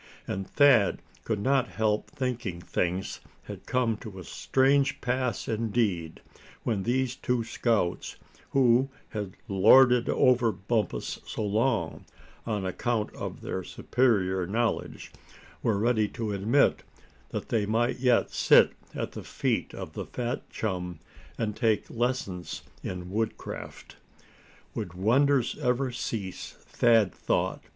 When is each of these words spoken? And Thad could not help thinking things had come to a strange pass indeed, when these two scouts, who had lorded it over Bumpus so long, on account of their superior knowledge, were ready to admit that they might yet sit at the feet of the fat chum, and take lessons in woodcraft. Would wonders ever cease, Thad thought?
And 0.27 0.47
Thad 0.49 0.99
could 1.25 1.37
not 1.39 1.67
help 1.67 2.09
thinking 2.09 2.59
things 2.59 3.19
had 3.43 3.67
come 3.67 3.97
to 3.97 4.17
a 4.17 4.23
strange 4.23 4.99
pass 4.99 5.47
indeed, 5.47 6.21
when 6.63 6.81
these 6.81 7.15
two 7.15 7.43
scouts, 7.43 8.15
who 8.49 8.89
had 9.09 9.37
lorded 9.47 10.09
it 10.09 10.11
over 10.11 10.51
Bumpus 10.51 11.19
so 11.27 11.43
long, 11.43 12.05
on 12.47 12.65
account 12.65 13.13
of 13.13 13.41
their 13.41 13.63
superior 13.63 14.47
knowledge, 14.47 15.11
were 15.61 15.77
ready 15.77 16.07
to 16.07 16.33
admit 16.33 16.81
that 17.29 17.49
they 17.49 17.67
might 17.67 17.99
yet 17.99 18.31
sit 18.31 18.71
at 18.95 19.11
the 19.11 19.21
feet 19.23 19.71
of 19.75 19.93
the 19.93 20.07
fat 20.07 20.49
chum, 20.49 20.97
and 21.37 21.55
take 21.55 21.87
lessons 21.91 22.63
in 22.83 23.11
woodcraft. 23.11 23.97
Would 24.73 24.95
wonders 24.95 25.59
ever 25.61 25.91
cease, 25.91 26.53
Thad 26.53 27.13
thought? 27.13 27.61